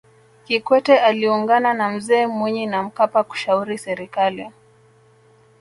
kikwete 0.45 0.99
aliungana 0.99 1.73
na 1.73 1.89
mzee 1.89 2.27
mwinyi 2.27 2.65
na 2.65 2.83
mkapa 2.83 3.23
kushauri 3.23 3.77
serikali 3.77 4.51